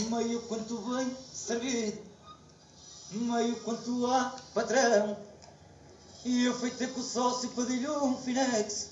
[0.00, 2.00] meio quanto bem servido,
[3.12, 5.16] meio quanto há patrão.
[6.24, 8.90] E eu fui ter com o sócio e pedi-lhe um Finex,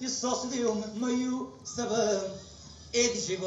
[0.00, 2.38] e o sócio deu-me meio sabão.
[2.92, 3.38] É DJ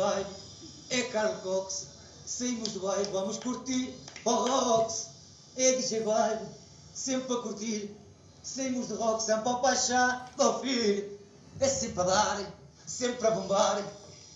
[0.90, 1.88] é Carl Cox,
[2.26, 3.94] saímos do bairro, vamos curtir
[4.24, 5.08] Rocks.
[5.56, 6.46] É DJ Vibe,
[6.94, 7.96] sempre a curtir,
[8.42, 11.20] saímos do rock, sempre a paixar do filho.
[11.60, 12.54] É sempre a dar,
[12.88, 13.84] sempre a bombar,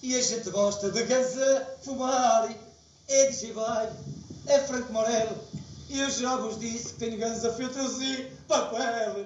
[0.01, 2.49] e a gente gosta de ganza fumar.
[3.09, 3.97] É DJ Vibe,
[4.47, 5.37] é Franco Morello,
[5.89, 9.25] e eu já vos disse que tenho ganza filtros e papel.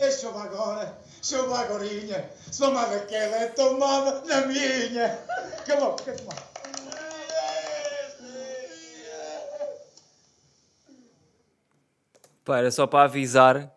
[0.00, 5.18] É chova agora, chova agorinha, se mamar aquela é tomada na minha.
[5.58, 6.50] Acabou, quer tomar?
[12.44, 13.70] Pá, era só para avisar.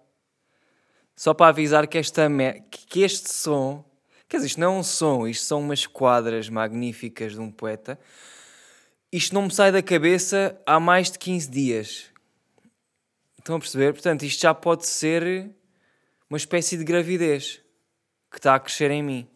[1.15, 3.83] Só para avisar que, esta me- que este som.
[4.33, 7.99] Quer dizer, isto não é um som, isto são umas quadras magníficas de um poeta.
[9.11, 12.05] Isto não me sai da cabeça há mais de 15 dias.
[13.37, 13.93] Estão a perceber?
[13.93, 15.51] Portanto, isto já pode ser
[16.27, 17.61] uma espécie de gravidez
[18.31, 19.27] que está a crescer em mim.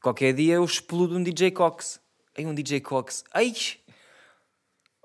[0.00, 2.00] Qualquer dia eu explodo um DJ Cox.
[2.38, 3.22] Ai, um DJ Cox.
[3.34, 3.52] Ai!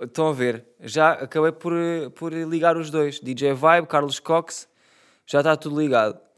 [0.02, 0.66] Estão a ver?
[0.80, 3.20] Já acabei por, eh, por ligar os dois.
[3.20, 4.70] DJ Vibe, Carlos Cox,
[5.28, 6.31] já está tudo ligado.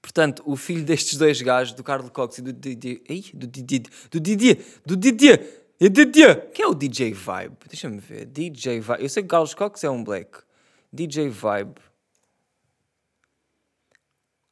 [0.00, 3.00] Portanto, o filho destes dois gajos, do Carlos Cox e do Didier.
[3.08, 3.82] Ei, do Didier.
[4.10, 4.64] Do Didier.
[4.84, 5.60] Do Didier.
[5.80, 6.50] É Didier.
[6.50, 7.56] Quem é o DJ Vibe?
[7.66, 8.26] Deixa-me ver.
[8.26, 9.02] DJ Vibe.
[9.02, 10.42] Eu sei que o Carlos Cox é um black.
[10.92, 11.80] DJ Vibe.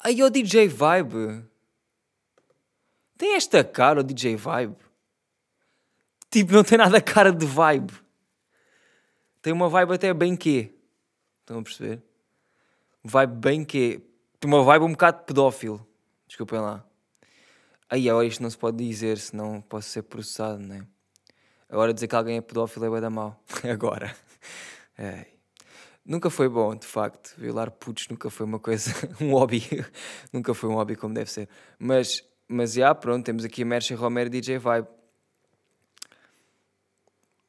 [0.01, 1.45] Aí, o DJ Vibe.
[3.19, 4.77] Tem esta cara, o DJ Vibe.
[6.31, 7.93] Tipo, não tem nada cara de vibe.
[9.43, 10.73] Tem uma vibe até bem quê.
[11.41, 12.03] Estão a perceber?
[13.03, 14.01] Vibe bem quê.
[14.41, 15.87] Tem uma vibe um bocado pedófilo.
[16.27, 16.85] Desculpem lá.
[17.91, 20.87] Aí, agora isto não se pode dizer, senão posso ser processado, não é?
[21.69, 23.43] Agora dizer que alguém é pedófilo é bué da mal.
[23.71, 24.15] Agora.
[24.97, 25.27] Ai.
[26.05, 27.35] Nunca foi bom, de facto.
[27.37, 29.63] Violar putos nunca foi uma coisa, um hobby.
[30.33, 31.49] nunca foi um hobby como deve ser.
[31.79, 34.89] Mas, mas já, pronto, temos aqui a Mercha Romero DJ Vibe.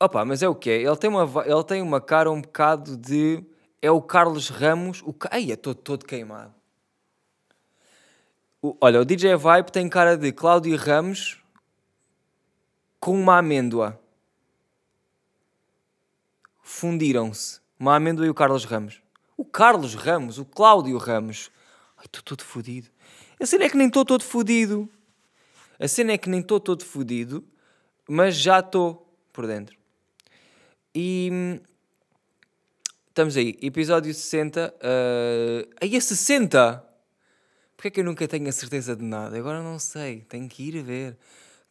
[0.01, 0.71] Opa, mas é o quê?
[0.71, 3.43] Ele tem uma, ele tem uma cara um bocado de.
[3.81, 5.01] É o Carlos Ramos.
[5.03, 5.15] O...
[5.31, 6.58] Ai, é todo, todo queimado.
[8.61, 11.37] O- olha, o DJ Vibe tem cara de Cláudio Ramos
[12.99, 13.99] com uma amêndoa.
[16.61, 17.61] Fundiram-se.
[17.79, 19.01] Uma amêndoa e o Carlos Ramos.
[19.37, 21.49] O Carlos Ramos, o Cláudio Ramos.
[21.97, 22.89] Ai, estou todo fodido.
[23.39, 24.89] A cena é que nem estou todo fodido.
[25.79, 27.41] A cena é que nem estou todo fodido,
[28.07, 29.77] mas já estou por dentro.
[30.93, 31.59] E hum,
[33.07, 34.75] estamos aí, episódio 60.
[34.75, 35.69] Uh...
[35.79, 36.88] Aí é 60!
[37.79, 39.37] Porquê é que eu nunca tenho a certeza de nada?
[39.37, 41.17] Agora não sei, tenho que ir ver.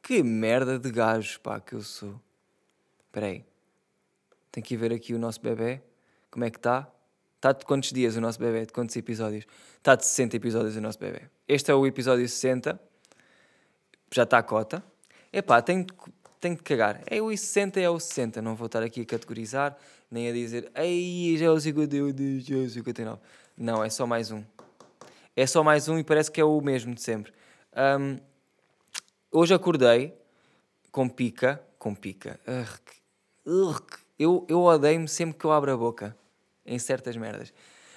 [0.02, 2.18] Que merda de gajos, pá, que eu sou.
[3.04, 3.44] Espera aí.
[4.50, 5.82] Tenho que ir ver aqui o nosso bebê.
[6.30, 6.90] Como é que está?
[7.36, 8.64] Está de quantos dias o nosso bebê?
[8.64, 9.44] De quantos episódios?
[9.76, 11.24] Está de 60 episódios o nosso bebê.
[11.46, 12.80] Este é o episódio 60.
[14.10, 14.82] Já está a cota.
[15.30, 15.84] Epá, tenho,
[16.40, 17.02] tenho de cagar.
[17.04, 18.40] É o 60 é o 60.
[18.40, 19.76] Não vou estar aqui a categorizar,
[20.10, 23.20] nem a dizer Ei, já é o 58, já é o 59.
[23.58, 24.42] Não, é só mais um.
[25.38, 27.32] É só mais um e parece que é o mesmo de sempre.
[27.72, 28.16] Ahm,
[29.30, 30.12] hoje acordei
[30.90, 31.62] com pica.
[31.78, 32.40] Com pica.
[34.18, 36.16] Eu, eu odeio-me sempre que eu abro a boca
[36.66, 37.52] em certas merdas.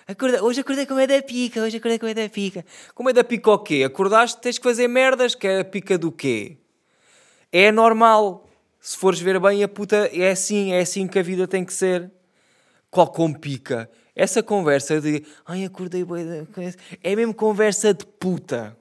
[0.08, 2.64] Acordei- hoje acordei com medo da pica, hoje acordei com medo da pica.
[2.94, 3.82] Com medo da pica o quê?
[3.88, 6.58] Acordaste, tens que fazer merdas, que é a pica do quê?
[7.52, 8.48] É normal.
[8.80, 11.74] Se fores ver bem, a puta é assim, é assim que a vida tem que
[11.74, 12.12] ser.
[12.92, 13.90] Qual com pica?
[14.16, 18.78] Essa conversa de ai, acordei coisa", é mesmo conversa de puta.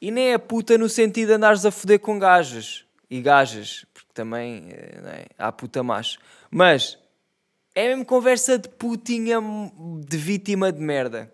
[0.00, 4.08] E nem é puta no sentido de andares a foder com gajas e gajas, porque
[4.14, 5.26] também eh, é?
[5.36, 6.18] há puta macho.
[6.50, 6.98] Mas
[7.74, 9.38] é mesmo conversa de putinha
[10.06, 11.32] de vítima de merda.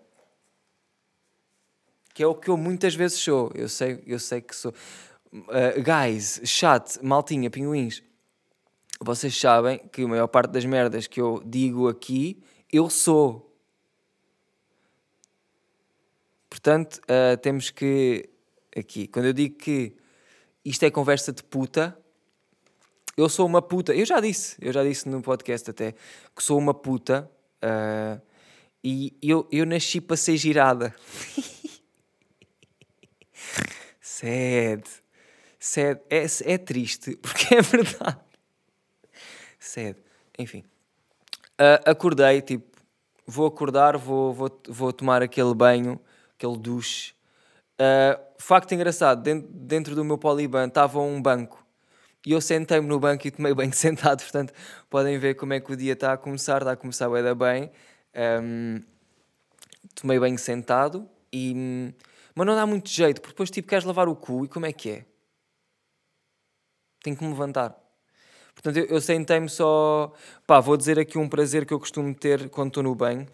[2.13, 3.51] Que é o que eu muitas vezes sou.
[3.55, 4.73] Eu sei, eu sei que sou.
[5.31, 8.01] Uh, guys, chat, maltinha, pinguins.
[8.99, 12.41] Vocês sabem que a maior parte das merdas que eu digo aqui,
[12.71, 13.55] eu sou.
[16.49, 18.29] Portanto, uh, temos que.
[18.75, 19.95] Aqui, quando eu digo que
[20.63, 21.97] isto é conversa de puta,
[23.15, 23.93] eu sou uma puta.
[23.93, 25.93] Eu já disse, eu já disse no podcast até,
[26.35, 27.29] que sou uma puta.
[27.63, 28.21] uh,
[28.83, 30.95] e eu, eu nasci para ser girada.
[33.99, 34.83] Sad.
[35.59, 35.99] Sad.
[36.09, 38.26] É, é triste, porque é verdade.
[40.37, 40.63] Enfim.
[41.59, 42.65] Uh, acordei, tipo,
[43.25, 45.99] vou acordar, vou, vou, vou tomar aquele banho,
[46.35, 47.13] aquele duche.
[47.79, 51.65] Uh, facto engraçado, dentro, dentro do meu poliban estava um banco
[52.25, 54.53] e eu sentei-me no banco e tomei banho sentado, portanto
[54.89, 57.71] podem ver como é que o dia está a começar, está a começar bem, bem.
[58.43, 58.81] Um,
[59.95, 61.93] tomei banho sentado e...
[62.35, 64.73] Mas não dá muito jeito, porque depois tipo queres lavar o cu e como é
[64.73, 65.05] que é?
[67.01, 67.86] Tenho que me levantar.
[68.57, 70.11] Portanto, eu, eu sentei-me só...
[70.47, 73.27] Pá, vou dizer aqui um prazer que eu costumo ter quando estou no banho.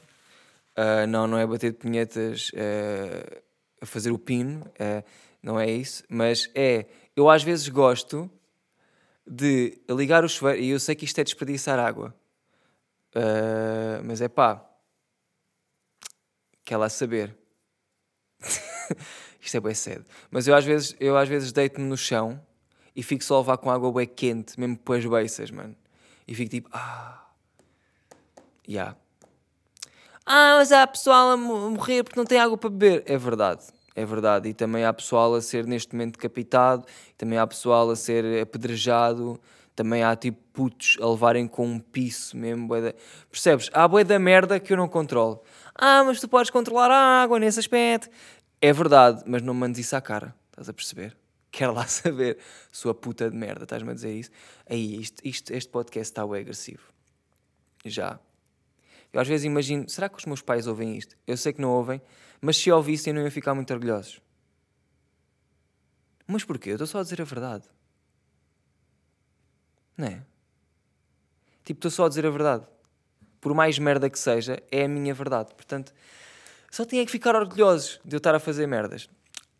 [0.77, 3.41] Uh, não, não é bater de punhetas uh,
[3.79, 5.03] a fazer o pino, uh,
[5.41, 6.03] não é isso.
[6.09, 8.29] Mas é, eu às vezes gosto
[9.25, 12.13] de ligar o chuveiro, e eu sei que isto é desperdiçar água.
[14.03, 14.61] mas é pá,
[16.65, 17.33] quer lá saber.
[19.39, 20.05] isto é bem cedo.
[20.29, 22.41] Mas eu às vezes, eu às vezes deito-me no chão
[22.95, 25.75] e fico só a levar com água bem quente, mesmo com as beiças, mano.
[26.27, 27.27] E fico tipo, ah.
[28.67, 28.95] Yeah.
[30.25, 33.03] Ah, mas há pessoal a morrer porque não tem água para beber.
[33.05, 34.49] É verdade, é verdade.
[34.49, 36.85] E também há pessoal a ser neste momento decapitado,
[37.17, 39.39] também há pessoal a ser apedrejado,
[39.75, 42.67] também há tipo putos a levarem com um piso mesmo.
[42.67, 42.93] Bué
[43.29, 43.69] Percebes?
[43.73, 45.43] Há boia da merda que eu não controlo.
[45.75, 48.07] Ah, mas tu podes controlar a água nesse aspecto.
[48.61, 50.33] É verdade, mas não mandes isso à cara.
[50.51, 51.17] Estás a perceber?
[51.53, 52.39] Quero lá saber,
[52.71, 54.31] sua puta de merda, estás-me a dizer isso?
[54.67, 56.81] Aí, isto, isto, este podcast está bem agressivo.
[57.85, 58.19] Já.
[59.13, 61.15] Eu às vezes imagino, será que os meus pais ouvem isto?
[61.27, 62.01] Eu sei que não ouvem,
[62.41, 64.19] mas se ouvissem não iam ficar muito orgulhosos.
[66.25, 66.71] Mas porquê?
[66.71, 67.65] Eu estou só a dizer a verdade.
[69.95, 70.25] Não é?
[71.63, 72.65] Tipo, estou só a dizer a verdade.
[73.39, 75.53] Por mais merda que seja, é a minha verdade.
[75.53, 75.93] Portanto,
[76.71, 79.07] só tinha que ficar orgulhosos de eu estar a fazer merdas.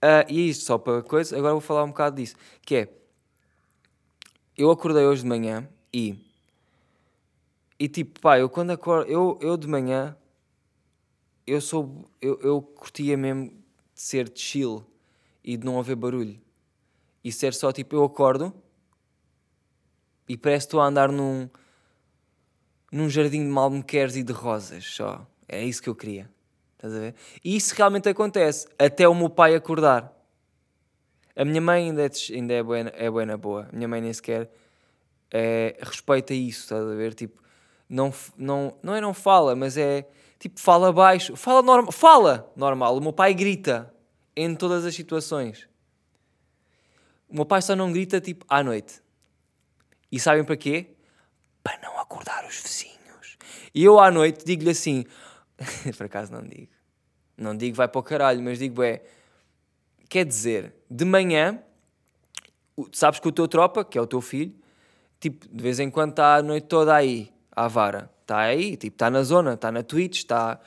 [0.03, 2.35] Uh, e é isto, só para coisa, agora vou falar um bocado disso.
[2.61, 2.94] Que é,
[4.57, 6.17] eu acordei hoje de manhã e
[7.79, 10.15] e tipo, pá, eu quando acordo, eu, eu de manhã,
[11.47, 14.85] eu sou, eu, eu curtia mesmo de ser chill
[15.41, 16.39] e de não haver barulho.
[17.23, 18.53] E ser só tipo, eu acordo
[20.27, 21.50] e parece que estou a andar num,
[22.91, 25.25] num jardim de malmequeres e de rosas só.
[25.47, 26.29] É isso que eu queria.
[26.83, 27.15] Estás a ver?
[27.41, 30.12] E isso realmente acontece até o meu pai acordar.
[31.33, 33.69] A minha mãe ainda é, ainda é, buena, é buena boa.
[33.71, 34.51] A minha mãe nem sequer
[35.31, 37.13] é, respeita isso, estás a ver?
[37.13, 37.41] Tipo,
[37.88, 40.06] não, não, não é não fala, mas é
[40.38, 42.97] tipo, fala baixo, fala normal, fala normal.
[42.97, 43.94] O meu pai grita
[44.36, 45.69] em todas as situações.
[47.29, 49.01] O meu pai só não grita tipo à noite.
[50.12, 50.88] E sabem para quê?
[51.63, 53.38] Para não acordar os vizinhos.
[53.74, 55.06] E eu à noite digo-lhe assim,
[55.97, 56.71] por acaso não digo.
[57.38, 59.01] Não digo vai para o caralho, mas digo é,
[60.07, 61.59] quer dizer, de manhã,
[62.91, 64.53] sabes que o teu tropa, que é o teu filho,
[65.19, 68.11] tipo, de vez em quando está a noite toda aí à vara.
[68.21, 70.59] Está aí, tipo, está na zona, está na Twitch, está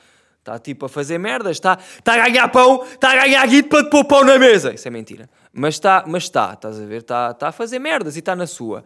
[0.47, 3.83] está tipo a fazer merdas, está está a ganhar pão, está a ganhar guito para
[3.83, 4.73] te pôr pão na mesa.
[4.73, 5.29] Isso é mentira.
[5.51, 7.01] Mas está, mas está, estás a ver?
[7.01, 8.83] Está, está a fazer merdas e está na sua.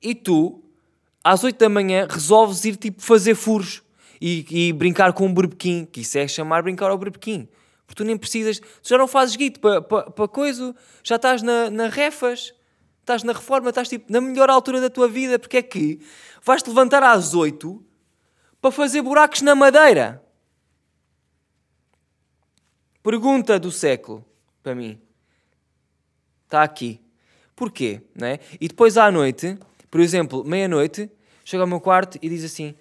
[0.00, 0.62] E tu,
[1.24, 3.82] às 8 da manhã, resolves ir tipo fazer furos
[4.24, 7.48] e, e brincar com um berbequim, que isso é chamar brincar ao berbequim.
[7.84, 10.72] Porque tu nem precisas, tu já não fazes guito para pa, pa coisa,
[11.02, 12.54] já estás na, na refas,
[13.00, 16.00] estás na reforma, estás tipo na melhor altura da tua vida, porque é que
[16.40, 17.84] vais-te levantar às 8
[18.60, 20.22] para fazer buracos na madeira.
[23.02, 24.24] Pergunta do século,
[24.62, 25.00] para mim.
[26.44, 27.00] Está aqui.
[27.56, 28.00] Porquê?
[28.14, 28.38] Não é?
[28.60, 29.58] E depois à noite,
[29.90, 31.10] por exemplo, meia-noite,
[31.44, 32.76] chega ao meu quarto e diz assim: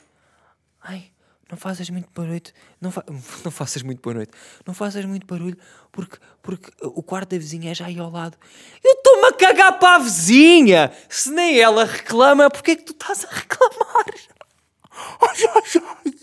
[0.79, 1.10] Ai,
[1.51, 2.41] não faças muito barulho,
[2.79, 3.03] não, fa
[3.43, 4.31] não faças muito boa noite,
[4.65, 5.57] não faças muito barulho
[5.91, 8.37] porque, porque o quarto da vizinha é já aí ao lado.
[8.81, 10.91] Eu estou-me a cagar para a vizinha!
[11.09, 14.05] Se nem ela reclama, porquê é que tu estás a reclamar?
[14.93, 16.13] Ai, ai, ai.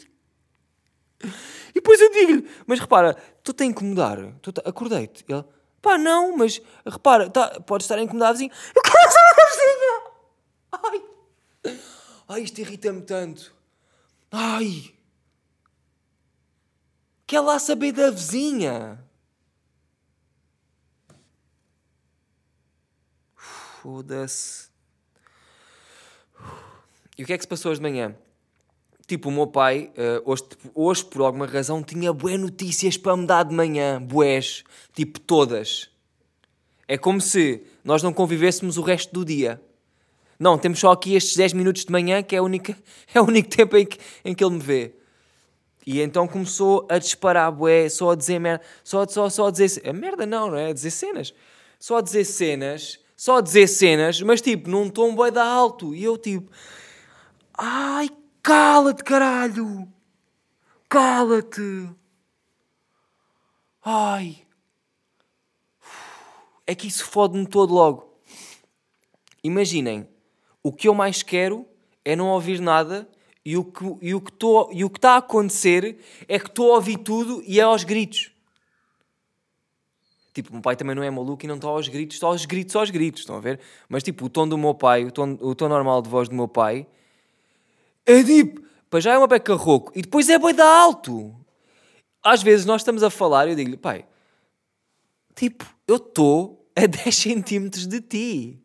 [1.71, 5.25] E depois eu digo-lhe, mas repara, tu te a incomodar, tu acordei-te.
[5.29, 5.45] Ele,
[5.83, 8.51] pá, não, mas repara, tá, podes estar a incomodar a vizinha.
[8.75, 10.03] Eu quero a vizinha!
[10.73, 11.75] Ai,
[12.29, 13.55] ai isto irrita-me tanto.
[14.33, 14.98] Ai!
[17.29, 18.99] Quer lá saber da vizinha?
[23.37, 24.71] Foda-se.
[27.19, 28.17] E o que é que se passou hoje de manhã?
[29.07, 30.43] Tipo, o meu pai, uh, hoje,
[30.75, 34.01] hoje, por alguma razão, tinha boas notícias para me dar de manhã.
[34.01, 34.65] Boés.
[34.95, 35.91] Tipo, todas.
[36.87, 39.61] É como se nós não convivêssemos o resto do dia.
[40.39, 42.75] Não, temos só aqui estes 10 minutos de manhã, que é, a única,
[43.13, 44.98] é o único tempo em que, em que ele me vê.
[45.91, 49.89] E então começou a disparar, bué, só a dizer merda, só, só, só a dizer.
[49.89, 50.69] A merda não, não é?
[50.69, 51.33] A dizer cenas.
[51.81, 55.95] Só a dizer cenas, só a dizer cenas, mas tipo, num tom bué da alto.
[55.95, 56.53] E eu tipo.
[57.57, 58.11] Ai,
[58.43, 59.91] cala-te, caralho!
[60.91, 61.89] Cala-te!
[63.83, 64.43] Ai!
[66.67, 68.21] É que isso fode-me todo logo.
[69.43, 70.07] imaginem,
[70.63, 71.67] o que eu mais quero
[72.05, 73.09] é não ouvir nada
[73.49, 74.33] e o que e o que
[74.73, 75.97] e o que está a acontecer
[76.29, 78.31] é que estou a ouvir tudo e é aos gritos.
[80.35, 82.45] Tipo, o meu pai também não é maluco e não está aos gritos, está aos
[82.45, 83.59] gritos, aos gritos, estão a ver?
[83.89, 86.35] Mas tipo, o tom do meu pai, o tom, o tom normal de voz do
[86.35, 86.87] meu pai
[88.05, 91.35] é tipo, para já é uma beca rouco e depois é boi da alto.
[92.23, 94.05] Às vezes nós estamos a falar e eu digo-lhe, pai,
[95.35, 98.63] tipo, eu estou a 10 centímetros de ti.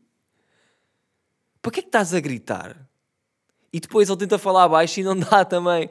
[1.62, 2.86] Para que é que estás a gritar?
[3.74, 5.90] E depois ele tenta falar baixo e não dá também.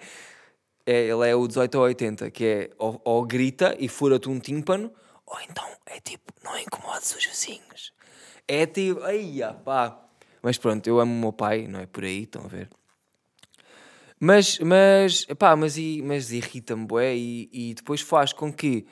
[0.86, 4.38] É, ele é o 18 ou 80, que é ou, ou grita e fura-te um
[4.38, 4.92] tímpano,
[5.26, 7.92] ou então é tipo, não incomodes os vizinhos.
[8.46, 9.98] É tipo, ai pá.
[10.42, 12.68] Mas pronto, eu amo o meu pai, não é por aí, estão a ver?
[14.18, 18.86] Mas, mas, pá, mas, mas irrita-me, bué, e, e depois faz com que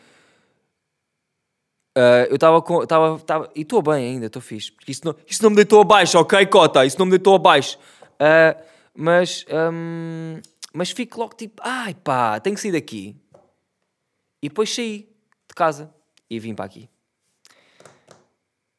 [1.99, 2.87] Uh, eu estava com.
[2.87, 4.71] Tava, tava, e estou bem ainda, estou fixe.
[4.71, 6.87] Porque isso não, isso não me deitou abaixo, ok, Cota?
[6.87, 7.77] Isso não me deitou abaixo.
[8.15, 8.63] Uh,
[8.95, 9.45] mas.
[9.49, 10.41] Um,
[10.73, 13.17] mas fico logo tipo, ai pá, tenho que sair daqui.
[14.41, 15.09] E depois saí
[15.49, 15.93] de casa
[16.29, 16.89] e vim para aqui.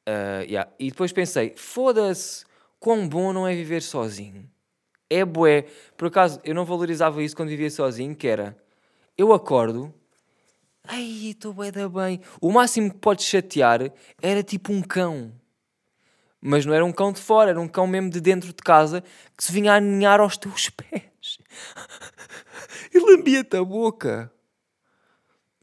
[0.07, 0.71] Uh, yeah.
[0.79, 2.45] E depois pensei, foda-se,
[2.79, 4.49] quão bom não é viver sozinho.
[5.09, 5.65] É bué.
[5.97, 8.57] Por acaso, eu não valorizava isso quando vivia sozinho, que era,
[9.17, 9.93] eu acordo
[10.87, 12.19] Ai, estou bem da bem.
[12.41, 13.91] O máximo que podes chatear
[14.21, 15.31] era tipo um cão.
[16.41, 19.03] Mas não era um cão de fora, era um cão mesmo de dentro de casa
[19.37, 21.37] que se vinha a aninhar aos teus pés.
[22.91, 24.31] e lambia-te a boca.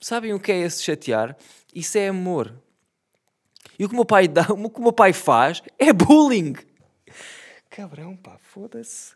[0.00, 1.36] Sabem o que é esse chatear?
[1.74, 2.54] Isso é amor.
[3.76, 6.54] E o que o meu pai dá, o que o meu pai faz é bullying.
[7.68, 9.14] Cabrão, pá, foda-se.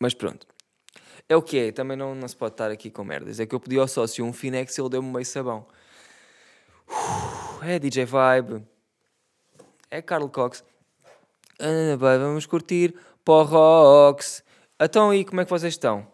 [0.00, 0.46] Mas pronto.
[1.28, 3.40] É o que é, também não, não se pode estar aqui com merdas.
[3.40, 5.66] É que eu pedi ao sócio um Finex e ele deu-me meio sabão.
[7.62, 8.73] é DJ Vibe.
[9.94, 10.64] É Carl Cox.
[11.60, 14.42] Ah, vamos curtir Porrox.
[14.80, 16.04] Então aí, como é que vocês estão?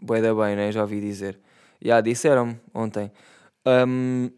[0.00, 0.70] Boa da bem, né?
[0.70, 1.40] Já ouvi dizer.
[1.82, 3.10] Já disseram-me ontem.
[3.66, 4.30] Um,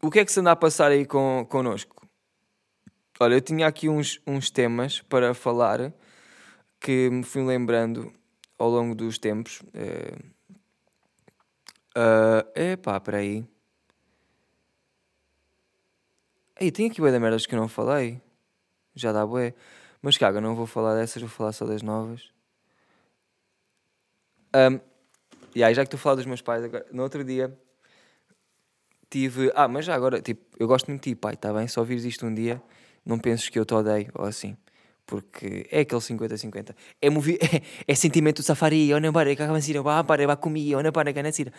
[0.00, 2.06] o que é que se anda a passar aí com, connosco?
[3.18, 5.92] Olha, eu tinha aqui uns, uns temas para falar
[6.78, 8.12] que me fui lembrando
[8.56, 9.64] ao longo dos tempos.
[9.74, 10.14] É
[11.98, 13.44] uh, epá, peraí.
[16.60, 18.20] Ei, tem aqui bué da merdas que eu não falei.
[18.94, 19.54] Já dá bué.
[20.00, 22.30] Mas caga, não vou falar dessas, vou falar só das novas.
[24.54, 24.78] Um,
[25.54, 27.56] e aí, já que estou a falar dos meus pais, agora, no outro dia
[29.10, 29.50] tive.
[29.54, 31.66] Ah, mas já agora, tipo, eu gosto muito de ti, pai, está bem?
[31.68, 32.62] Só ouvires isto um dia,
[33.04, 34.56] não penses que eu te odeio ou assim
[35.06, 36.74] porque é aquele 50-50.
[37.00, 40.78] É, movi é, é sentimento de safari, olha para que a vá para vai comigo,
[40.78, 41.52] olha para que.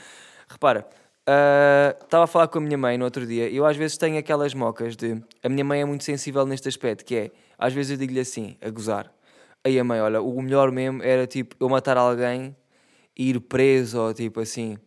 [0.48, 0.88] Repara,
[1.28, 3.98] estava uh, a falar com a minha mãe no outro dia e eu às vezes
[3.98, 5.22] tenho aquelas mocas de.
[5.44, 8.58] A minha mãe é muito sensível neste aspecto, que é, às vezes eu digo-lhe assim,
[8.62, 9.12] a gozar.
[9.64, 12.56] Aí a mãe, olha, o melhor mesmo era tipo eu matar alguém
[13.18, 14.78] e ir preso, ou tipo assim.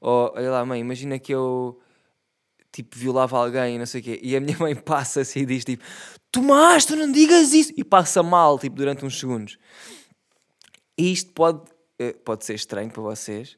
[0.00, 1.80] Ou, olha lá, mãe, imagina que eu
[2.74, 4.20] tipo, violava alguém e não sei o quê.
[4.22, 5.84] E a minha mãe passa-se e diz, tipo,
[6.32, 7.72] Tomás, tu não digas isso!
[7.76, 9.56] E passa mal, tipo, durante uns segundos.
[10.98, 11.62] E isto pode,
[11.96, 13.56] eh, pode ser estranho para vocês,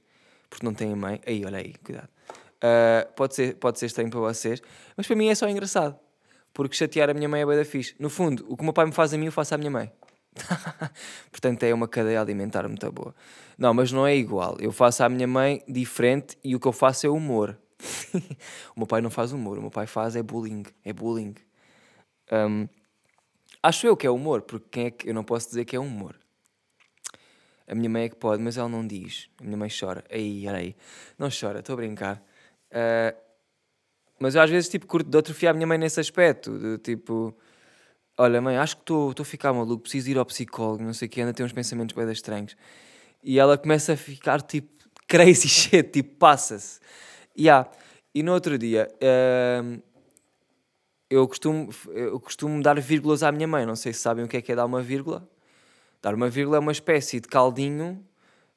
[0.51, 1.19] porque não têm mãe.
[1.27, 2.11] Aí, olha aí, cuidado.
[2.57, 4.63] Uh, pode, ser, pode ser estranho para vocês,
[4.97, 5.99] mas para mim é só engraçado.
[6.53, 7.95] Porque chatear a minha mãe é bem da fixe.
[7.99, 9.71] No fundo, o que o meu pai me faz a mim, eu faço à minha
[9.71, 9.93] mãe.
[11.31, 13.15] Portanto, é uma cadeia alimentar muito boa.
[13.59, 14.57] Não, mas não é igual.
[14.59, 17.59] Eu faço à minha mãe diferente e o que eu faço é humor.
[18.75, 20.65] o meu pai não faz humor, o meu pai faz é bullying.
[20.85, 21.35] É bullying.
[22.33, 22.67] Um,
[23.63, 25.79] acho eu que é humor, porque quem é que eu não posso dizer que é
[25.79, 26.19] humor?
[27.69, 29.29] A minha mãe é que pode, mas ela não diz.
[29.41, 30.05] A minha mãe chora.
[30.11, 30.77] Aí, aí.
[31.19, 32.23] Não chora, estou a brincar.
[32.77, 33.17] Uh,
[34.21, 36.59] mas eu às vezes tipo, curto de atrofiar a minha mãe nesse aspecto.
[36.59, 37.35] De, tipo,
[38.19, 41.11] olha, mãe, acho que estou a ficar maluco, preciso ir ao psicólogo, não sei o
[41.11, 42.57] que, anda a ter uns pensamentos bem estranhos.
[43.23, 44.69] E ela começa a ficar tipo
[45.09, 46.81] crazy shit, tipo, passa-se.
[47.39, 47.71] Yeah.
[48.15, 49.83] E no outro dia, uh,
[51.11, 53.67] eu, costumo, eu costumo dar vírgulas à minha mãe.
[53.67, 55.29] Não sei se sabem o que é que é dar uma vírgula.
[56.03, 58.03] Dar uma vírgula é uma espécie de caldinho,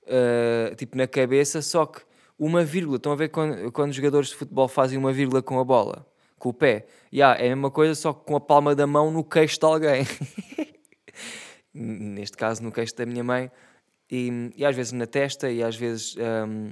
[0.03, 2.01] uh, tipo na cabeça, só que
[2.39, 2.97] uma vírgula.
[2.97, 6.07] Estão a ver quando, quando os jogadores de futebol fazem uma vírgula com a bola,
[6.37, 6.87] com o pé?
[7.13, 10.07] Yeah, é a mesma coisa, só com a palma da mão no queixo de alguém.
[11.73, 13.51] Neste caso, no queixo da minha mãe.
[14.09, 16.15] E, e às vezes na testa, e às vezes.
[16.17, 16.71] Um,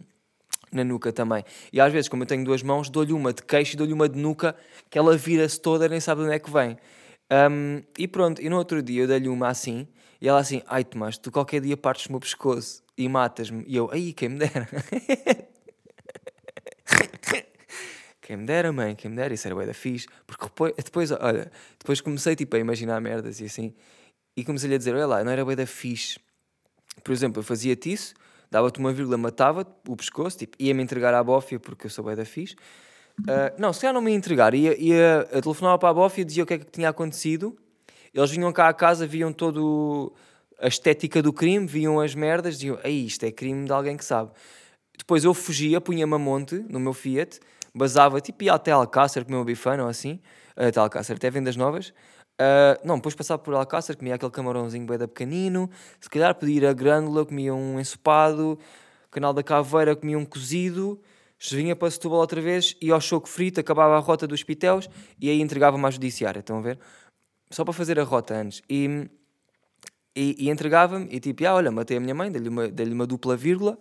[0.71, 1.43] na nuca também.
[1.71, 4.09] E às vezes, como eu tenho duas mãos, dou-lhe uma de queixo e dou-lhe uma
[4.09, 4.55] de nuca,
[4.89, 6.77] que ela vira-se toda, nem sabe de onde é que vem.
[7.31, 9.87] Um, e pronto, e no outro dia eu dei-lhe uma assim,
[10.21, 13.63] e ela assim, ai Tomás, tu qualquer dia partes o pescoço e matas-me.
[13.67, 14.67] E eu, aí, quem me dera.
[18.21, 20.05] Quem me dera, mãe, quem me dera, isso era bué da fixe.
[20.25, 20.45] Porque
[20.83, 23.73] depois, olha, depois comecei tipo, a imaginar merdas e assim.
[24.35, 26.19] E comecei-lhe a dizer, olha lá, não era bué da fixe.
[27.05, 28.13] Por exemplo, eu fazia-te isso,
[28.51, 32.17] dava-te uma vírgula, matava-te o pescoço, tipo, ia-me entregar à bófia porque eu sou bué
[32.17, 32.55] da fixe.
[33.21, 36.25] Uh, não, se calhar não me ia entregar, ia, ia, eu telefonava para a bófia,
[36.25, 37.57] dizia o que é que tinha acontecido.
[38.13, 40.13] Eles vinham cá à casa, viam todo
[40.59, 44.31] a estética do crime, viam as merdas, diziam, isto é crime de alguém que sabe.
[44.97, 47.39] Depois eu fugia, punha-me a monte no meu Fiat,
[47.73, 50.19] basava, tipo, ia até Alcácer, comer uma bifana ou assim,
[50.55, 51.93] até Alcácer, até vendas novas.
[52.39, 56.65] Uh, não, depois passava por Alcácer, comia aquele camarãozinho bem pequenino, se calhar podia ir
[56.65, 58.59] a Grândola, comia um ensopado,
[59.09, 61.01] Canal da Caveira, comia um cozido,
[61.51, 64.89] vinha para Setúbal outra vez, ia ao choco frito, acabava a rota dos Pitéus
[65.19, 66.79] e aí entregava-me à judiciária, estão a ver?
[67.49, 68.61] Só para fazer a rota antes.
[68.69, 69.09] E,
[70.15, 73.07] e, e entregava-me e tipo, ah, olha, matei a minha mãe, dei-lhe uma, dei uma
[73.07, 73.79] dupla vírgula,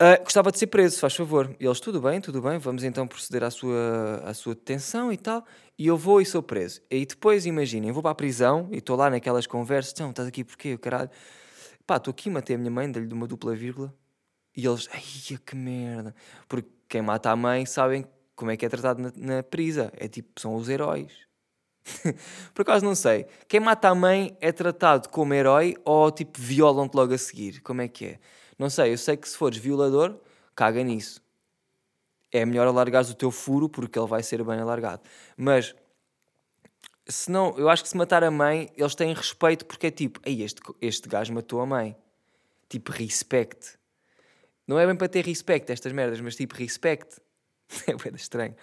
[0.00, 1.56] Uh, gostava de ser preso, faz favor.
[1.58, 5.16] E eles, tudo bem, tudo bem, vamos então proceder à sua, à sua detenção e
[5.16, 5.42] tal.
[5.78, 6.82] E eu vou e sou preso.
[6.90, 10.44] E depois, imaginem, vou para a prisão e estou lá naquelas conversas, então, estás aqui
[10.44, 11.10] porquê, caralho?
[11.86, 13.94] Pá, estou aqui, matei a minha mãe, dei-lhe uma dupla vírgula.
[14.54, 15.02] E eles, ai,
[15.38, 16.14] que merda.
[16.46, 19.90] Porque quem mata a mãe sabem como é que é tratado na, na prisa.
[19.96, 21.12] É tipo, são os heróis.
[22.52, 23.26] Por acaso não sei.
[23.48, 27.60] Quem mata a mãe é tratado como herói ou tipo violam-te logo a seguir?
[27.62, 28.18] Como é que é?
[28.58, 30.18] Não sei, eu sei que se fores violador,
[30.54, 31.22] caga nisso.
[32.32, 35.02] É melhor alargares o teu furo porque ele vai ser bem alargado.
[35.36, 35.74] Mas
[37.06, 40.20] se não, eu acho que se matar a mãe, eles têm respeito porque é tipo,
[40.24, 41.96] ei, este, este gajo matou a mãe.
[42.68, 43.78] Tipo, respect.
[44.66, 47.20] Não é bem para ter respect estas merdas, mas tipo, respect.
[47.86, 48.56] é bem estranho.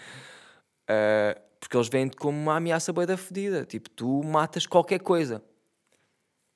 [0.83, 3.63] Uh, porque eles veem-te como uma ameaça bem da fedida.
[3.65, 5.41] Tipo, tu matas qualquer coisa.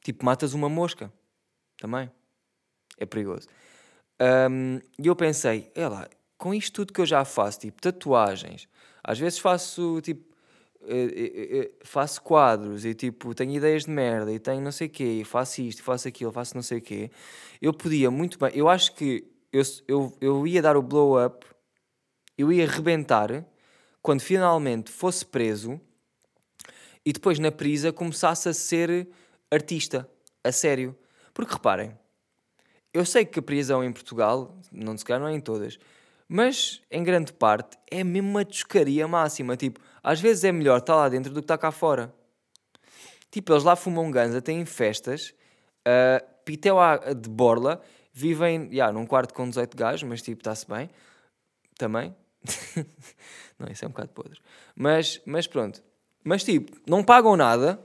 [0.04, 1.14] Tipo, matas uma mosca.
[1.78, 2.12] Também
[2.98, 3.48] é perigoso.
[4.50, 8.68] Um, e eu pensei, é lá, com isto tudo que eu já faço, tipo tatuagens,
[9.04, 10.28] às vezes faço tipo.
[10.90, 14.88] Eh, eh, eh, faço quadros e tipo tenho ideias de merda e tenho não sei
[14.88, 17.12] o quê, faço isto, faço aquilo, faço não sei o quê.
[17.62, 21.46] Eu podia muito bem, eu acho que eu, eu, eu ia dar o blow up,
[22.38, 23.44] eu ia rebentar
[24.02, 25.82] quando finalmente fosse preso
[27.06, 29.10] e depois na prisa começasse a ser
[29.52, 30.10] artista,
[30.44, 30.96] a sério.
[31.34, 31.98] Porque reparem,
[32.98, 35.78] eu sei que a prisão em Portugal, não se calhar não é em todas,
[36.28, 39.56] mas em grande parte é mesmo uma toscaria máxima.
[39.56, 42.14] Tipo, às vezes é melhor estar lá dentro do que estar cá fora.
[43.30, 45.34] Tipo, eles lá fumam ganza, têm festas,
[45.88, 46.78] uh, pitel
[47.16, 47.82] de borla,
[48.12, 50.90] vivem, yeah, num quarto com 18 gajos, mas tipo, está-se bem.
[51.78, 52.16] Também.
[53.60, 54.40] não, isso é um bocado podre.
[54.76, 55.84] Mas, mas pronto.
[56.24, 57.80] Mas tipo, não pagam nada,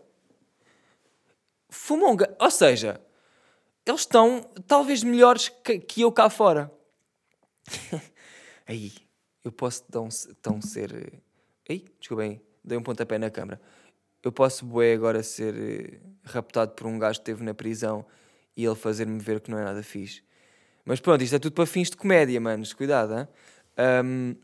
[1.68, 2.36] fumam ganza.
[2.40, 3.00] Ou seja,
[3.86, 6.72] eles estão talvez melhores que, que eu cá fora.
[8.66, 8.92] aí,
[9.44, 10.08] eu posso tão,
[10.40, 11.20] tão ser.
[11.68, 13.60] Aí, desculpa aí, dei um pontapé na câmara.
[14.22, 18.06] Eu posso, bué, agora ser eh, raptado por um gajo que esteve na prisão
[18.56, 20.22] e ele fazer-me ver que não é nada fixe.
[20.84, 23.28] Mas pronto, isto é tudo para fins de comédia, manos, cuidado?
[24.04, 24.36] Um,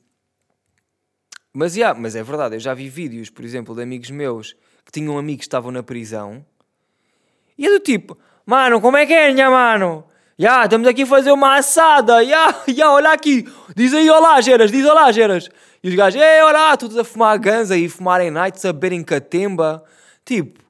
[1.52, 4.92] mas, yeah, mas é verdade, eu já vi vídeos, por exemplo, de amigos meus que
[4.92, 6.44] tinham amigos que estavam na prisão
[7.56, 8.16] e é do tipo,
[8.48, 10.06] Mano, como é que é, minha mano?
[10.38, 12.24] Já, estamos aqui a fazer uma assada.
[12.24, 13.46] Já, já, olha aqui.
[13.76, 15.50] Diz aí olá, Geras, diz olá, Geras.
[15.82, 19.84] E os gajos, ei, olá, todos a fumar ganza e fumarem nights, a beberem catemba.
[20.24, 20.60] Tipo,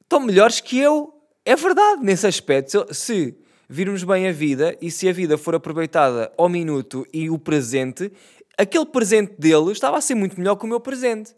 [0.00, 1.12] estão melhores que eu.
[1.44, 2.86] É verdade, nesse aspecto.
[2.94, 3.36] Se,
[3.68, 8.10] virmos bem a vida e se a vida for aproveitada ao minuto e o presente,
[8.56, 11.36] aquele presente deles estava a ser muito melhor que o meu presente.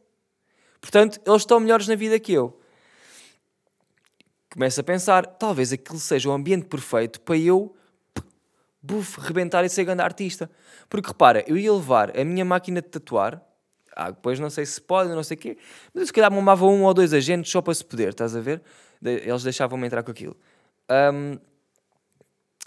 [0.81, 2.60] Portanto, eles estão melhores na vida que eu
[4.51, 7.75] começo a pensar, talvez aquilo seja o ambiente perfeito para eu
[8.83, 10.51] buf, rebentar e ser grande artista.
[10.89, 13.43] Porque repara, eu ia levar a minha máquina de tatuar,
[13.95, 15.59] ah, depois não sei se pode, não sei o quê,
[15.93, 18.63] mas se calhar mamava um ou dois agentes só para se poder, estás a ver?
[19.03, 20.37] Eles deixavam-me entrar com aquilo.
[20.91, 21.39] Um,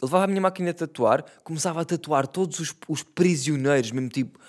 [0.01, 4.39] levava a minha máquina de tatuar, começava a tatuar todos os, os prisioneiros, mesmo tipo,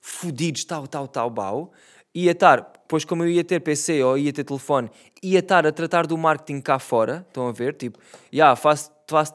[0.00, 1.72] fodidos, tal, tal, tal, bau
[2.14, 4.90] ia estar, pois como eu ia ter PC ou ia ter telefone,
[5.22, 7.74] ia estar a tratar do marketing cá fora, estão a ver?
[7.74, 9.32] Tipo, já, yeah, faço, faço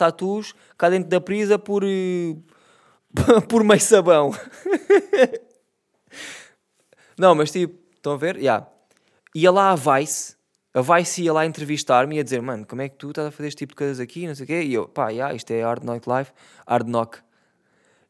[0.77, 2.43] cá dentro da prisa por, uh,
[3.47, 4.31] por meio sabão.
[7.17, 8.35] não, mas tipo, estão a ver?
[8.35, 8.41] Já.
[8.41, 8.67] Yeah.
[9.35, 10.35] Ia lá a Vice,
[10.73, 13.31] a Vice ia lá entrevistar-me e ia dizer, mano, como é que tu estás a
[13.31, 14.61] fazer este tipo de coisas aqui, não sei o quê?
[14.61, 16.31] E eu, pá, yeah, isto é Hard Knock Life,
[16.65, 17.19] Hard Knock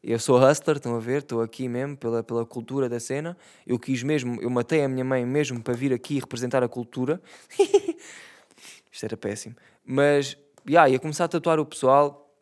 [0.02, 1.18] eu sou hustler, estão a ver?
[1.18, 3.36] Estou aqui mesmo pela, pela cultura da cena.
[3.66, 7.20] Eu quis mesmo, eu matei a minha mãe mesmo para vir aqui representar a cultura.
[8.90, 9.56] Isto era péssimo.
[9.84, 10.36] Mas,
[10.68, 12.32] yeah, ia começar a tatuar o pessoal,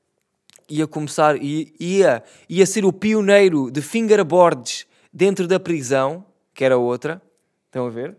[0.68, 7.20] ia começar, ia, ia, ser o pioneiro de fingerboards dentro da prisão, que era outra.
[7.66, 8.16] Estão a ver?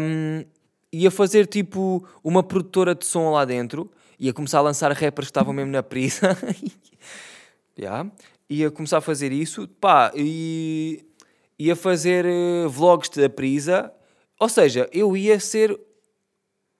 [0.00, 0.44] Um,
[0.92, 3.90] ia fazer tipo uma produtora de som lá dentro.
[4.18, 6.30] Ia começar a lançar rappers que estavam mesmo na prisão.
[7.78, 8.10] yeah.
[8.48, 9.66] Ia começar a fazer isso.
[9.66, 11.04] Pá, e
[11.58, 13.92] ia fazer uh, vlogs da prisa.
[14.38, 15.78] Ou seja, eu ia ser.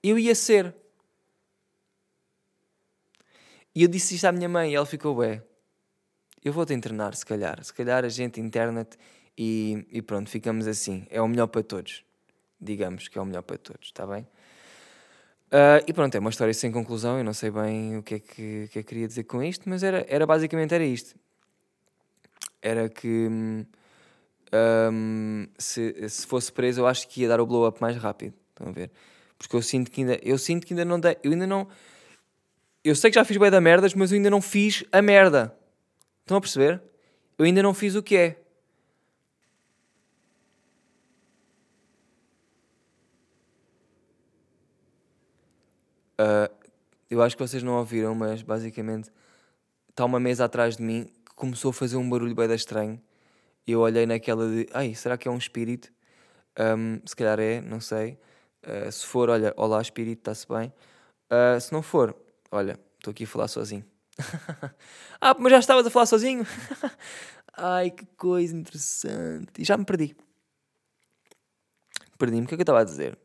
[0.03, 0.73] Eu ia ser.
[3.75, 5.41] E eu disse isto à minha mãe e ela ficou bem.
[6.43, 7.63] Eu vou-te internar, se calhar.
[7.63, 8.97] Se calhar a gente interna-te
[9.37, 11.05] e, e pronto, ficamos assim.
[11.09, 12.03] É o melhor para todos.
[12.59, 14.27] Digamos que é o melhor para todos, está bem?
[15.47, 17.17] Uh, e pronto, é uma história sem conclusão.
[17.17, 19.83] Eu não sei bem o que é que, é que queria dizer com isto, mas
[19.83, 21.15] era, era basicamente era isto.
[22.61, 23.27] Era que
[24.53, 28.33] um, se, se fosse preso, eu acho que ia dar o blow up mais rápido.
[28.49, 28.91] Estão a ver?
[29.37, 31.67] Porque eu sinto que ainda, eu sinto que ainda não dei, eu ainda não.
[32.83, 35.55] Eu sei que já fiz bem da merdas, mas eu ainda não fiz a merda.
[36.21, 36.81] Estão a perceber?
[37.37, 38.41] Eu ainda não fiz o que é.
[46.19, 46.53] Uh,
[47.09, 49.09] eu acho que vocês não ouviram, mas basicamente
[49.89, 53.01] está uma mesa atrás de mim que começou a fazer um barulho bem estranho.
[53.65, 55.91] E eu olhei naquela de, ai, será que é um espírito?
[56.59, 58.17] Um, se calhar é, não sei.
[58.65, 60.73] Uh, se for, olha, olá espírito, está-se bem.
[61.31, 62.15] Uh, se não for,
[62.51, 63.85] olha, estou aqui a falar sozinho.
[65.21, 66.45] ah, mas já estavas a falar sozinho?
[67.55, 69.61] ai, que coisa interessante.
[69.61, 70.15] E já me perdi.
[72.17, 73.17] Perdi-me, o que é que eu estava a dizer?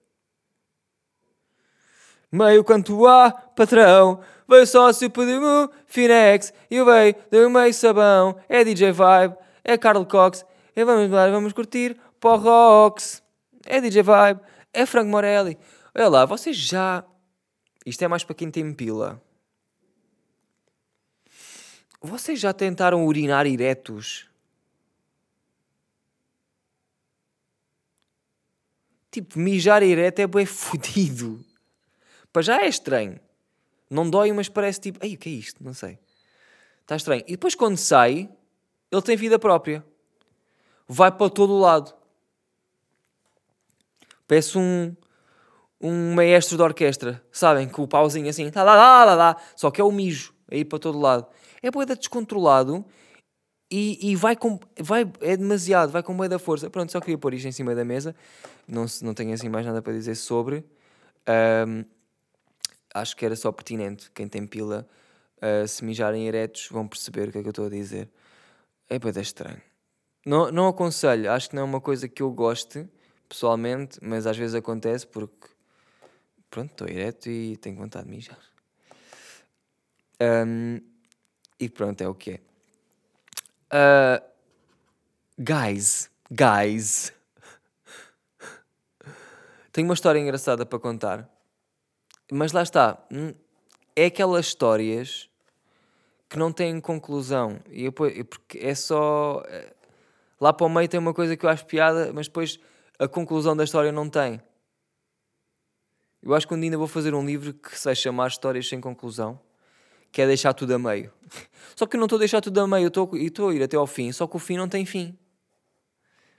[2.32, 8.64] Meio quanto há, patrão, veio sócio, pediu-me Finex, e eu veio, deu meio sabão, é
[8.64, 13.22] DJ Vibe, é Carl Cox, e vamos lá, vamos curtir Rocks,
[13.66, 14.40] é DJ Vibe,
[14.72, 15.58] é Frank Morelli.
[15.94, 17.04] Olha lá, vocês já.
[17.84, 19.20] Isto é mais para quem tem pila.
[22.00, 24.28] Vocês já tentaram urinar eretos?
[29.10, 31.44] Tipo, mijar ereto é bem fodido.
[32.32, 33.20] Para já é estranho.
[33.90, 35.62] Não dói, mas parece tipo, ei, o que é isto?
[35.62, 35.98] Não sei.
[36.80, 37.22] Está estranho.
[37.26, 38.28] E depois quando sai,
[38.90, 39.84] ele tem vida própria.
[40.88, 41.94] Vai para todo o lado.
[44.26, 44.96] Parece um,
[45.80, 47.68] um maestro de orquestra, sabem?
[47.68, 49.36] Com o pauzinho assim, tá lá, lá, lá, lá.
[49.54, 51.26] Só que é o mijo, aí para todo lado.
[51.62, 52.84] É boeda descontrolado
[53.70, 54.58] e, e vai com.
[54.78, 56.70] Vai, é demasiado, vai com boeda força.
[56.70, 58.14] Pronto, só queria pôr isto em cima da mesa.
[58.66, 60.64] Não, não tenho assim mais nada para dizer sobre.
[61.66, 61.84] Um,
[62.94, 64.10] acho que era só pertinente.
[64.10, 64.86] Quem tem pila,
[65.38, 68.08] uh, se mijarem eretos, vão perceber o que é que eu estou a dizer.
[68.88, 69.60] É bem estranho.
[70.24, 72.88] Não, não aconselho, acho que não é uma coisa que eu goste,
[73.28, 75.48] pessoalmente, mas às vezes acontece porque,
[76.48, 78.38] pronto, estou ereto e tenho vontade de mijar.
[80.20, 80.80] Um,
[81.58, 82.40] e pronto, é o que é.
[83.72, 84.22] Uh,
[85.38, 87.12] guys, guys.
[89.72, 91.31] Tenho uma história engraçada para contar
[92.32, 93.34] mas lá está, hum,
[93.94, 95.28] é aquelas histórias
[96.30, 97.60] que não têm conclusão.
[97.70, 99.42] E depois, porque é só.
[99.46, 99.74] Eh,
[100.40, 102.58] lá para o meio tem uma coisa que eu acho piada, mas depois
[102.98, 104.40] a conclusão da história não tem.
[106.22, 108.66] Eu acho que um dia ainda vou fazer um livro que se vai chamar Histórias
[108.66, 109.38] Sem Conclusão,
[110.10, 111.12] que é deixar tudo a meio.
[111.76, 113.76] Só que eu não estou a deixar tudo a meio, eu estou a ir até
[113.76, 115.18] ao fim, só que o fim não tem fim.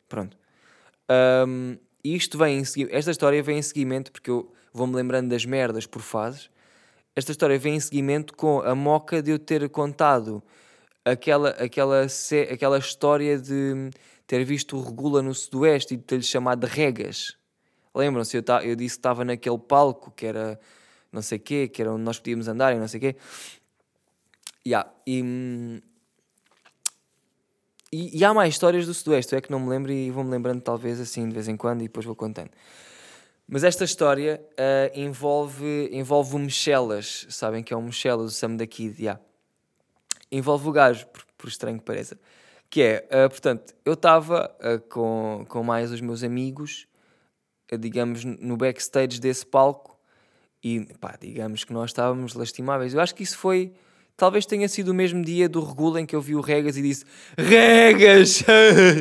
[0.08, 0.38] Pronto.
[1.48, 5.86] Um, isto vem em, esta história vem em seguimento, porque eu vou-me lembrando das merdas
[5.86, 6.50] por fases.
[7.16, 10.42] Esta história vem em seguimento com a moca de eu ter contado
[11.06, 12.02] aquela, aquela,
[12.52, 13.92] aquela história de
[14.26, 17.38] ter visto o Regula no Sudoeste e de ter-lhe chamado de Regas.
[17.94, 18.36] Lembram-se?
[18.36, 20.60] Eu, eu disse que estava naquele palco que era
[21.12, 23.16] não sei o quê, que era onde nós podíamos andar e não sei o quê.
[24.66, 24.90] Yeah.
[25.06, 25.82] E,
[27.92, 30.62] e, e, há mais histórias do Sudoeste, é que não me lembro e vou-me lembrando
[30.62, 32.50] talvez assim de vez em quando e depois vou contando.
[33.48, 38.56] Mas esta história uh, envolve, envolve o Michelas, sabem que é o Michelas, o Sam
[38.56, 39.20] da Kid, yeah.
[40.32, 42.18] Envolve o gajo, por, por, estranho que pareça.
[42.70, 46.88] Que é, uh, portanto, eu estava uh, com, com mais os meus amigos,
[47.80, 50.00] digamos, no backstage desse palco,
[50.64, 52.94] e pá, digamos que nós estávamos lastimáveis.
[52.94, 53.74] Eu acho que isso foi,
[54.16, 56.82] talvez tenha sido o mesmo dia do Regula em que eu vi o Regas e
[56.82, 57.04] disse
[57.38, 58.44] Regas!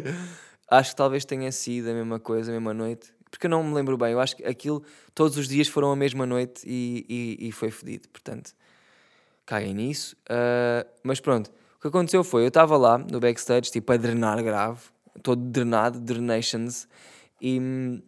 [0.69, 3.75] acho que talvez tenha sido a mesma coisa, a mesma noite porque eu não me
[3.75, 4.12] lembro bem.
[4.12, 7.71] Eu acho que aquilo, todos os dias foram a mesma noite e, e, e foi
[7.71, 8.07] fedido.
[8.11, 8.55] Portanto,
[9.47, 10.14] caguem nisso.
[10.25, 14.42] Uh, mas pronto, o que aconteceu foi: eu estava lá no backstage, tipo, a drenar
[14.45, 14.83] grave,
[15.23, 16.87] todo drenado, drenations,
[17.40, 18.03] e.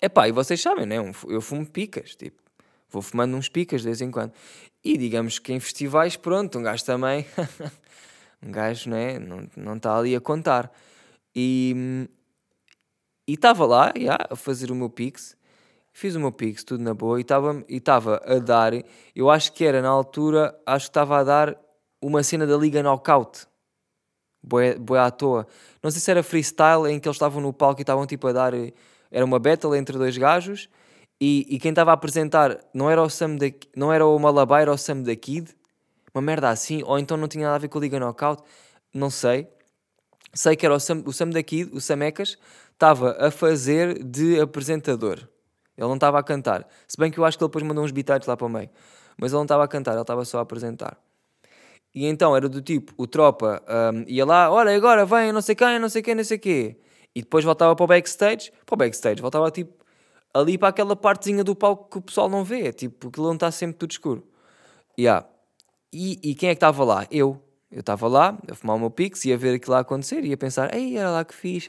[0.00, 0.96] Epá, e vocês sabem, né?
[1.28, 2.40] Eu fumo picas, tipo,
[2.88, 4.32] vou fumando uns picas de vez em quando.
[4.84, 7.26] E digamos que em festivais, pronto, um gajo também.
[8.40, 9.18] um gajo, né?
[9.56, 10.72] Não está ali a contar.
[11.34, 12.08] E
[13.32, 15.34] e estava lá, já, a fazer o meu Pix.
[15.90, 17.18] Fiz o meu Pix, tudo na boa.
[17.18, 17.82] E estava e
[18.30, 18.72] a dar,
[19.16, 21.58] eu acho que era na altura, acho que estava a dar
[21.98, 23.46] uma cena da Liga Knockout.
[24.42, 25.46] Boa à toa.
[25.82, 28.32] Não sei se era freestyle em que eles estavam no palco e estavam tipo a
[28.32, 28.52] dar.
[29.10, 30.68] Era uma battle entre dois gajos.
[31.18, 34.60] E, e quem estava a apresentar não era o Sam da, não era o Malabar,
[34.60, 35.56] era o Sam da Kid.
[36.14, 36.82] Uma merda assim.
[36.84, 38.42] Ou então não tinha nada a ver com a Liga Knockout.
[38.92, 39.48] Não sei.
[40.34, 42.36] Sei que era o Sam, o Sam da Kid, o Samecas,
[42.82, 45.18] estava a fazer de apresentador.
[45.78, 46.66] Ele não estava a cantar.
[46.88, 48.68] Se bem que eu acho que ele depois mandou uns bitites lá para o meio.
[49.16, 50.98] Mas ele não estava a cantar, ele estava só a apresentar.
[51.94, 53.62] E então era do tipo, o tropa
[53.94, 56.76] um, ia lá, olha, agora vem, não sei quem, não sei quem, não sei quê.
[57.14, 59.84] E depois voltava para o backstage, para o backstage, voltava tipo
[60.34, 63.50] ali para aquela partezinha do palco que o pessoal não vê, tipo, aquilo não está
[63.50, 64.26] sempre tudo escuro.
[64.98, 65.26] Yeah.
[65.92, 67.06] E, e quem é que estava lá?
[67.10, 67.40] Eu.
[67.72, 70.74] Eu estava lá, a fumar o meu pix, ia ver aquilo lá acontecer, ia pensar,
[70.74, 71.66] ei, era lá que fiz,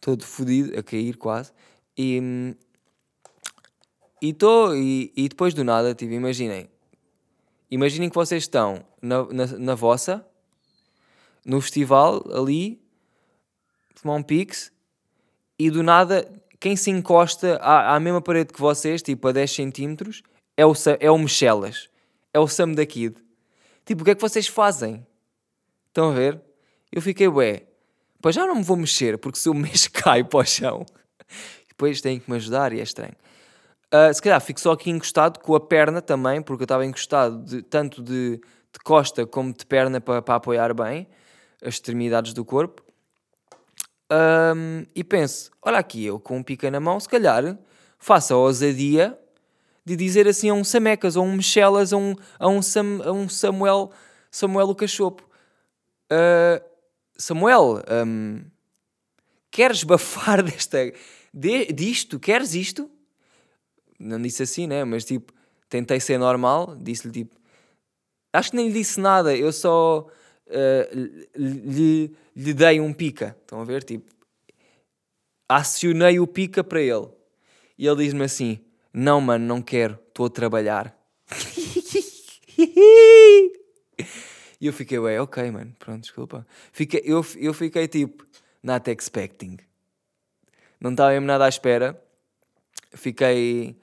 [0.00, 1.52] todo fodido, a cair quase.
[1.98, 2.56] E,
[4.22, 6.70] e, tô, e, e depois do nada, tipo, imaginem,
[7.70, 10.26] imaginem que vocês estão na, na, na vossa,
[11.44, 12.80] no festival, ali,
[13.96, 14.72] fumar um pix,
[15.58, 16.26] e do nada,
[16.58, 20.22] quem se encosta à, à mesma parede que vocês, tipo a 10 centímetros,
[20.56, 21.90] é o, é o Michelas
[22.32, 23.16] é o Sam da Kid.
[23.84, 25.06] Tipo, o que é que vocês fazem?
[25.88, 26.40] Estão a ver?
[26.92, 27.64] Eu fiquei, ué,
[28.20, 30.86] pois já não me vou mexer, porque se eu mexo caio para o chão.
[31.68, 33.14] Depois têm que me ajudar e é estranho.
[33.92, 37.42] Uh, se calhar fico só aqui encostado com a perna também, porque eu estava encostado
[37.42, 41.08] de, tanto de, de, costa como de perna para, para apoiar bem
[41.60, 42.84] as extremidades do corpo.
[44.12, 47.58] Um, e penso, olha aqui, eu com um pica na mão, se calhar
[47.98, 49.18] faço a ousadia
[49.90, 53.10] de dizer assim a um Samecas, ou um Michelas, a um, a um, Sam, a
[53.10, 53.90] um Samuel,
[54.30, 55.28] Samuel o Cachopo.
[56.12, 56.64] Uh,
[57.16, 58.44] Samuel, um,
[59.50, 60.92] queres bafar desta,
[61.34, 62.20] de, disto?
[62.20, 62.88] Queres isto?
[63.98, 64.84] Não disse assim, né?
[64.84, 65.32] Mas tipo,
[65.68, 67.34] tentei ser normal, disse-lhe tipo,
[68.32, 70.06] acho que nem lhe disse nada, eu só
[70.46, 73.36] uh, lhe, lhe dei um pica.
[73.40, 73.82] Estão a ver?
[73.82, 74.08] Tipo,
[75.48, 77.08] acionei o pica para ele.
[77.76, 78.60] E ele diz-me assim:
[78.92, 80.96] não, mano, não quero, estou a trabalhar.
[82.58, 86.46] e eu fiquei, ué, ok, mano, pronto, desculpa.
[86.72, 88.26] Fiquei, eu, eu fiquei tipo,
[88.62, 89.58] not expecting.
[90.80, 92.02] Não estava mesmo nada à espera.
[92.92, 93.78] Fiquei.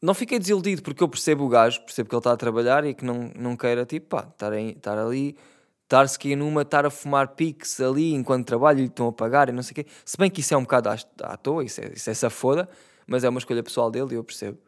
[0.00, 2.92] Não fiquei desiludido porque eu percebo o gajo, percebo que ele está a trabalhar e
[2.92, 5.36] que não, não queira, tipo, pá, estar, em, estar ali,
[5.84, 9.48] estar-se aqui numa, estar a fumar piques ali enquanto trabalho e lhe estão a pagar
[9.48, 9.86] e não sei o quê.
[10.04, 12.68] Se bem que isso é um bocado à, à toa, isso é, isso é safoda
[13.06, 14.58] mas é uma escolha pessoal dele e eu percebo.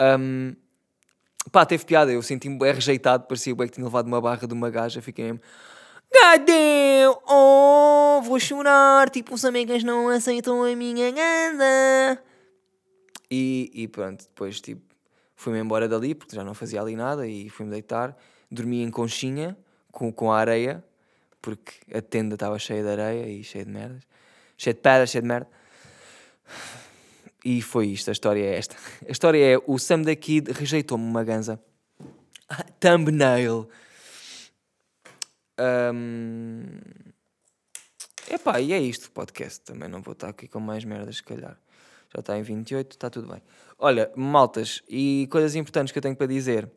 [0.00, 0.54] Um,
[1.50, 4.52] pá, teve piada, eu senti-me bem rejeitado, parecia bem que tinha levado uma barra de
[4.52, 5.40] uma gaja, fiquei mesmo.
[6.12, 12.22] Damn, oh, vou chorar, tipo, os amigas não aceitam a minha ganda.
[13.30, 14.82] E, e pronto, depois tipo,
[15.34, 18.16] fui-me embora dali, porque já não fazia ali nada, e fui-me deitar,
[18.50, 19.56] dormi em conchinha,
[19.90, 20.84] com, com a areia,
[21.40, 24.02] porque a tenda estava cheia de areia e cheia de merdas,
[24.56, 25.48] cheia de pedras, cheia de merda.
[27.44, 28.76] E foi isto, a história é esta.
[29.08, 31.60] A história é: o Sam da Kid rejeitou-me uma ganza.
[32.80, 33.68] thumbnail.
[35.58, 36.64] Um...
[38.28, 39.60] Epá, e é isto o podcast.
[39.60, 41.58] Também não vou estar aqui com mais merdas, se calhar.
[42.14, 43.42] Já está em 28, está tudo bem.
[43.78, 46.70] Olha, maltas, e coisas importantes que eu tenho para dizer.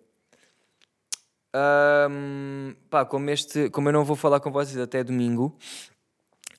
[1.55, 5.57] Um, pá, como, este, como eu não vou falar com vocês até domingo,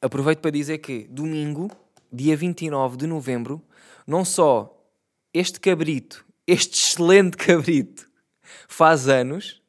[0.03, 1.71] aproveito para dizer que domingo,
[2.13, 3.63] dia 29 de novembro,
[4.07, 4.77] não só
[5.33, 8.09] este cabrito, este excelente cabrito,
[8.69, 9.63] faz anos,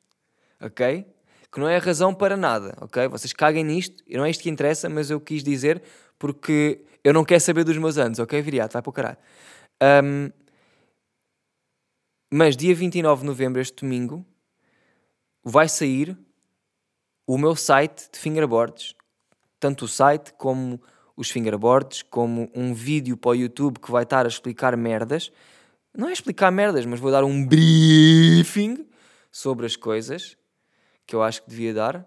[0.60, 1.06] ok?
[1.52, 3.08] Que não é razão para nada, ok?
[3.08, 5.82] Vocês caguem nisto, não é isto que interessa, mas eu quis dizer
[6.18, 8.74] porque eu não quero saber dos meus anos, ok, viriato?
[8.74, 9.18] Vai para o caralho.
[9.82, 10.32] Um,
[12.32, 14.26] mas dia 29 de novembro, este domingo,
[15.44, 16.18] vai sair
[17.28, 18.96] o meu site de fingerboards.
[19.60, 20.82] Tanto o site como
[21.16, 25.32] os fingerboards como um vídeo para o YouTube que vai estar a explicar merdas.
[25.96, 28.86] Não é explicar merdas, mas vou dar um briefing
[29.32, 30.38] sobre as coisas
[31.06, 32.06] que eu acho que devia dar.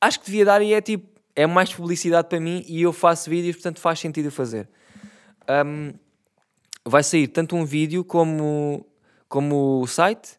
[0.00, 3.30] Acho que devia dar e é tipo, é mais publicidade para mim e eu faço
[3.30, 4.68] vídeos, portanto faz sentido fazer.
[5.48, 5.92] Um,
[6.84, 8.86] vai sair tanto um vídeo como,
[9.28, 10.38] como o site,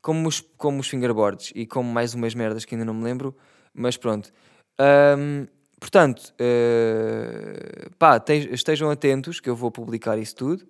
[0.00, 3.36] como os, como os fingerboards e como mais umas merdas que ainda não me lembro,
[3.74, 4.32] mas pronto.
[4.80, 5.46] Um,
[5.86, 8.20] Portanto, uh, pá,
[8.50, 10.66] estejam atentos que eu vou publicar isso tudo.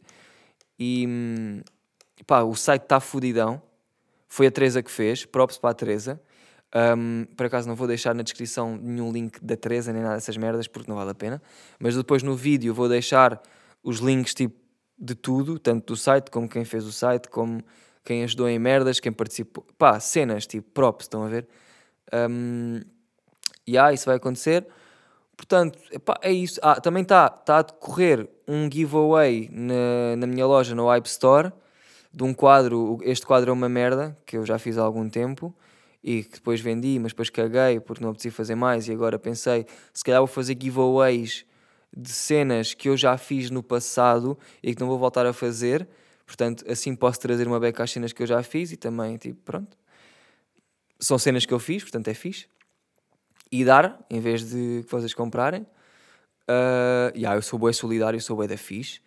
[0.78, 1.08] E
[2.26, 3.62] pá, o site está fodidão.
[4.28, 6.20] Foi a Teresa que fez, props para a Teresa.
[6.98, 10.36] Um, por acaso não vou deixar na descrição nenhum link da Teresa nem nada dessas
[10.36, 11.42] merdas porque não vale a pena.
[11.80, 13.40] Mas depois no vídeo vou deixar
[13.82, 14.60] os links tipo
[14.98, 17.64] de tudo, tanto do site como quem fez o site, como
[18.04, 19.66] quem ajudou em merdas, quem participou.
[19.78, 21.48] Pá, cenas tipo props, estão a ver?
[22.12, 22.82] Um,
[23.66, 24.66] e yeah, isso vai acontecer.
[25.36, 26.58] Portanto, epá, é isso.
[26.62, 31.52] Ah, também está tá a decorrer um giveaway na, na minha loja, no Hype Store,
[32.12, 32.98] de um quadro.
[33.02, 35.54] Este quadro é uma merda, que eu já fiz há algum tempo
[36.02, 38.88] e que depois vendi, mas depois caguei porque não apetecia fazer mais.
[38.88, 41.44] E agora pensei, se calhar vou fazer giveaways
[41.94, 45.86] de cenas que eu já fiz no passado e que não vou voltar a fazer.
[46.24, 49.40] Portanto, assim posso trazer uma beca às cenas que eu já fiz e também, tipo,
[49.44, 49.76] pronto.
[50.98, 52.46] São cenas que eu fiz, portanto é fixe
[53.50, 55.62] e dar, em vez de que vocês comprarem.
[56.48, 59.00] Uh, yeah, eu sou bem solidário, sou bem da fixe.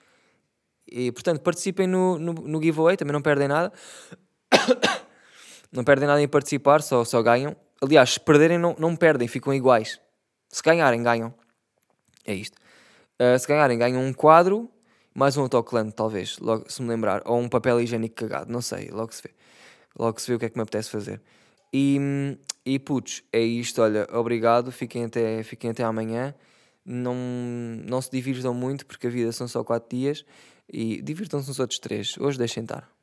[0.91, 3.71] E, portanto, participem no, no, no giveaway, também não perdem nada.
[5.71, 7.56] não perdem nada em participar, só, só ganham.
[7.82, 9.99] Aliás, se perderem, não, não perdem, ficam iguais.
[10.49, 11.34] Se ganharem, ganham.
[12.25, 12.58] É isto.
[13.21, 14.69] Uh, se ganharem, ganham um quadro,
[15.13, 17.21] mais um autocolante, talvez, logo, se me lembrar.
[17.25, 19.30] Ou um papel higiênico cagado, não sei, logo se vê.
[19.97, 21.21] Logo se vê o que é que me apetece fazer.
[21.73, 26.34] E, e putz, é isto, olha, obrigado, fiquem até, fiquem até amanhã.
[26.86, 27.15] Não,
[27.86, 30.25] não se divirtam muito porque a vida são só 4 dias
[30.71, 32.17] e divirtam-se nos outros 3.
[32.17, 32.98] Hoje deixem estar.